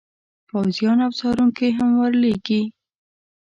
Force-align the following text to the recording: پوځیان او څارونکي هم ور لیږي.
پوځیان 0.49 0.97
او 1.05 1.11
څارونکي 1.19 1.67
هم 1.77 1.89
ور 1.99 2.13
لیږي. 2.23 2.61